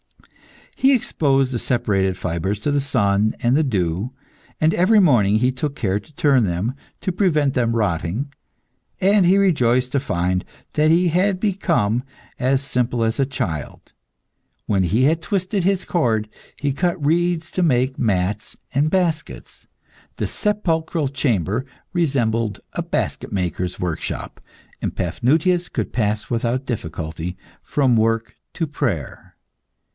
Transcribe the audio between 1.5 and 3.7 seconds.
the separated fibres to the sun and the